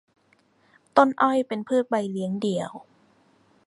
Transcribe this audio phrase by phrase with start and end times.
[0.97, 2.71] ต้นอ้อยเป็นพืชใบเลี้ยงเดี่ยว